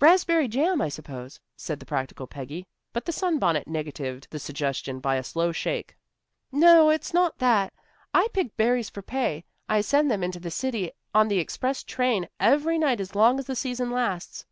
[0.00, 5.16] "Raspberry jam, I suppose," said the practical Peggy, but the sunbonnet negatived the suggestion by
[5.16, 5.98] a slow shake.
[6.50, 6.88] "No.
[6.88, 7.74] It's not that.
[8.14, 9.44] I pick berries for pay.
[9.68, 13.44] I send them into the city on the express train every night as long as
[13.48, 14.46] the season lasts.